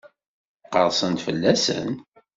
[0.71, 1.89] Qerrsen-d fell-asen?